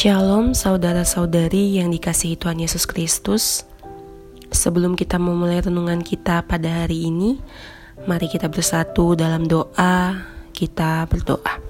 [0.00, 3.68] Shalom saudara-saudari yang dikasihi Tuhan Yesus Kristus.
[4.48, 7.36] Sebelum kita memulai renungan kita pada hari ini,
[8.08, 10.24] mari kita bersatu dalam doa.
[10.56, 11.60] Kita berdoa.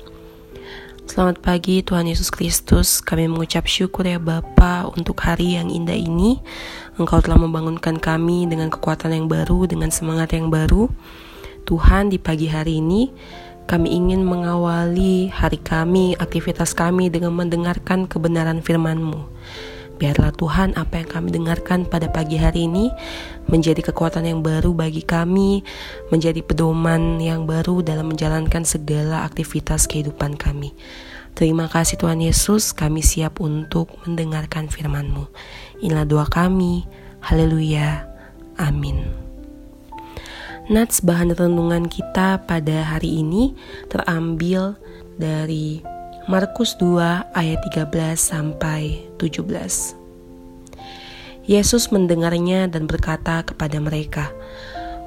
[1.10, 3.02] Selamat pagi Tuhan Yesus Kristus.
[3.02, 6.38] Kami mengucap syukur ya Bapa untuk hari yang indah ini.
[7.02, 10.86] Engkau telah membangunkan kami dengan kekuatan yang baru, dengan semangat yang baru.
[11.66, 13.10] Tuhan di pagi hari ini
[13.70, 19.30] kami ingin mengawali hari kami, aktivitas kami dengan mendengarkan kebenaran firman-Mu.
[19.94, 22.90] Biarlah Tuhan apa yang kami dengarkan pada pagi hari ini
[23.46, 25.62] menjadi kekuatan yang baru bagi kami,
[26.10, 30.74] menjadi pedoman yang baru dalam menjalankan segala aktivitas kehidupan kami.
[31.38, 35.30] Terima kasih Tuhan Yesus, kami siap untuk mendengarkan firman-Mu.
[35.78, 36.90] Inilah doa kami.
[37.22, 38.08] Haleluya.
[38.58, 39.29] Amin.
[40.70, 43.58] Nats bahan renungan kita pada hari ini
[43.90, 44.78] terambil
[45.18, 45.82] dari
[46.30, 49.50] Markus 2 ayat 13 sampai 17.
[51.50, 54.30] Yesus mendengarnya dan berkata kepada mereka,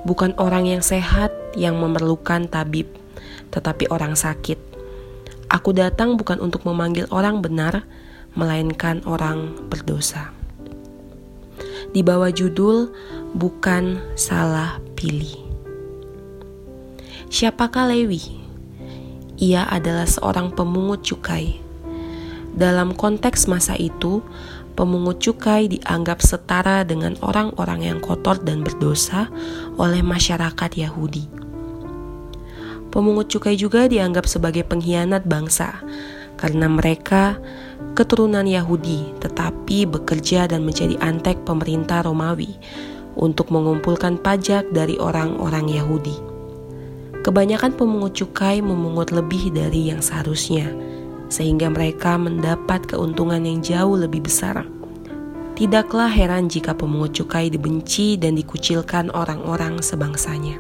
[0.04, 2.92] "Bukan orang yang sehat yang memerlukan tabib,
[3.56, 4.60] tetapi orang sakit.
[5.48, 7.88] Aku datang bukan untuk memanggil orang benar,
[8.36, 10.36] melainkan orang berdosa."
[11.96, 12.92] Di bawah judul
[13.32, 15.43] "Bukan Salah Pilih".
[17.34, 18.22] Siapakah Lewi?
[19.42, 21.58] Ia adalah seorang pemungut cukai.
[22.54, 24.22] Dalam konteks masa itu,
[24.78, 29.34] pemungut cukai dianggap setara dengan orang-orang yang kotor dan berdosa
[29.82, 31.26] oleh masyarakat Yahudi.
[32.94, 35.82] Pemungut cukai juga dianggap sebagai pengkhianat bangsa
[36.38, 37.42] karena mereka
[37.98, 42.54] keturunan Yahudi tetapi bekerja dan menjadi antek pemerintah Romawi
[43.18, 46.33] untuk mengumpulkan pajak dari orang-orang Yahudi.
[47.24, 50.68] Kebanyakan pemungut cukai memungut lebih dari yang seharusnya,
[51.32, 54.68] sehingga mereka mendapat keuntungan yang jauh lebih besar.
[55.56, 60.60] Tidaklah heran jika pemungut cukai dibenci dan dikucilkan orang-orang sebangsanya.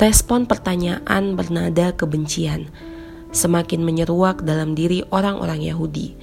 [0.00, 2.72] Respon pertanyaan bernada kebencian
[3.36, 6.16] semakin menyeruak dalam diri orang-orang Yahudi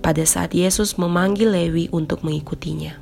[0.00, 2.96] pada saat Yesus memanggil Lewi untuk mengikutinya.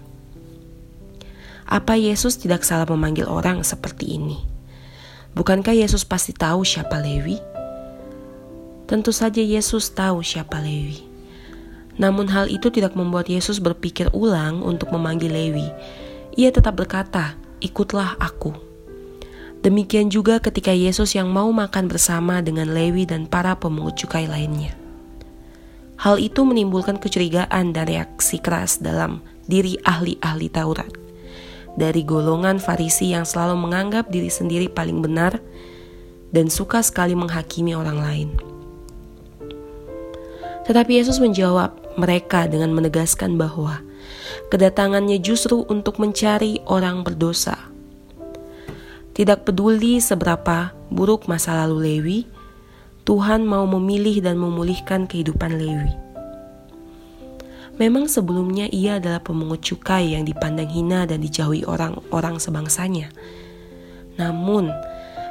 [1.68, 4.47] Apa Yesus tidak salah memanggil orang seperti ini?
[5.36, 7.36] Bukankah Yesus pasti tahu siapa Lewi?
[8.88, 11.04] Tentu saja Yesus tahu siapa Lewi.
[12.00, 15.68] Namun hal itu tidak membuat Yesus berpikir ulang untuk memanggil Lewi.
[16.38, 18.56] Ia tetap berkata, "Ikutlah aku."
[19.60, 24.72] Demikian juga ketika Yesus yang mau makan bersama dengan Lewi dan para pemungut cukai lainnya.
[25.98, 29.18] Hal itu menimbulkan kecurigaan dan reaksi keras dalam
[29.50, 31.07] diri ahli-ahli Taurat
[31.74, 35.42] dari golongan Farisi yang selalu menganggap diri sendiri paling benar
[36.32, 38.28] dan suka sekali menghakimi orang lain.
[40.68, 43.80] Tetapi Yesus menjawab mereka dengan menegaskan bahwa
[44.52, 47.56] kedatangannya justru untuk mencari orang berdosa.
[49.16, 52.18] Tidak peduli seberapa buruk masa lalu Lewi,
[53.08, 56.07] Tuhan mau memilih dan memulihkan kehidupan Lewi.
[57.78, 63.14] Memang sebelumnya ia adalah pemungut cukai yang dipandang hina dan dijauhi orang-orang sebangsanya.
[64.18, 64.74] Namun,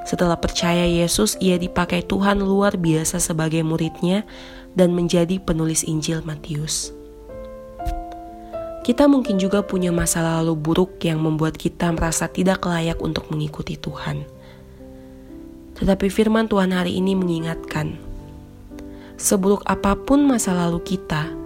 [0.07, 4.23] setelah percaya Yesus, ia dipakai Tuhan luar biasa sebagai muridnya
[4.79, 6.95] dan menjadi penulis Injil Matius.
[8.87, 13.75] Kita mungkin juga punya masa lalu buruk yang membuat kita merasa tidak layak untuk mengikuti
[13.75, 14.23] Tuhan.
[15.75, 17.99] Tetapi firman Tuhan hari ini mengingatkan,
[19.19, 21.36] seburuk apa pun masa lalu kita,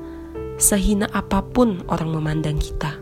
[0.61, 3.01] sehina apa pun orang memandang kita.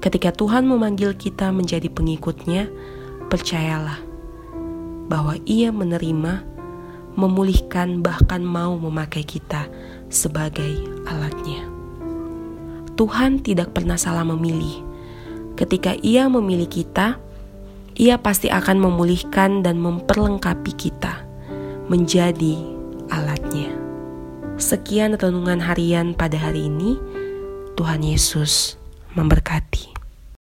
[0.00, 2.68] Ketika Tuhan memanggil kita menjadi pengikutnya,
[3.28, 4.00] percayalah
[5.08, 6.44] bahwa Ia menerima,
[7.14, 9.68] memulihkan, bahkan mau memakai kita
[10.08, 11.68] sebagai alatnya.
[12.94, 14.80] Tuhan tidak pernah salah memilih.
[15.56, 17.20] Ketika Ia memilih kita,
[17.94, 21.22] Ia pasti akan memulihkan dan memperlengkapi kita
[21.86, 22.58] menjadi
[23.12, 23.83] alatnya.
[24.54, 26.94] Sekian renungan harian pada hari ini.
[27.74, 28.78] Tuhan Yesus
[29.18, 29.83] memberkati.